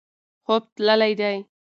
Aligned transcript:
خوب 0.45 0.63
تللی 0.75 1.13
دی. 1.19 1.37